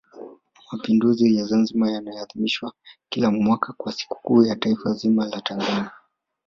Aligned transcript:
mapinduzi 0.69 1.35
ya 1.37 1.43
Zanzibar 1.49 1.91
yanaadhimishwa 1.93 2.73
kila 3.09 3.31
mwaka 3.31 3.73
kama 3.73 3.91
sikukuu 3.91 4.45
ya 4.45 4.55
taifa 4.55 4.93
zima 4.93 5.25
la 5.29 5.41
Tanzania 5.41 5.91